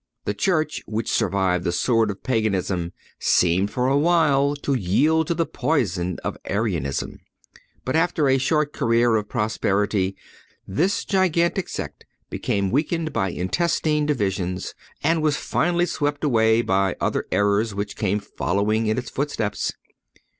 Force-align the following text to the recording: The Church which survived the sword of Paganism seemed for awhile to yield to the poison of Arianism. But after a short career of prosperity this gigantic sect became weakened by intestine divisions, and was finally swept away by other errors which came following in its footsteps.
The 0.25 0.33
Church 0.33 0.81
which 0.87 1.11
survived 1.11 1.63
the 1.63 1.71
sword 1.71 2.09
of 2.09 2.23
Paganism 2.23 2.91
seemed 3.19 3.69
for 3.69 3.87
awhile 3.87 4.55
to 4.55 4.73
yield 4.73 5.27
to 5.27 5.35
the 5.35 5.45
poison 5.45 6.17
of 6.23 6.39
Arianism. 6.49 7.19
But 7.85 7.95
after 7.95 8.27
a 8.27 8.39
short 8.39 8.73
career 8.73 9.15
of 9.15 9.29
prosperity 9.29 10.15
this 10.67 11.05
gigantic 11.05 11.69
sect 11.69 12.07
became 12.31 12.71
weakened 12.71 13.13
by 13.13 13.29
intestine 13.29 14.07
divisions, 14.07 14.73
and 15.03 15.21
was 15.21 15.37
finally 15.37 15.85
swept 15.85 16.23
away 16.23 16.63
by 16.63 16.95
other 16.99 17.27
errors 17.31 17.75
which 17.75 17.95
came 17.95 18.17
following 18.19 18.87
in 18.87 18.97
its 18.97 19.11
footsteps. 19.11 19.71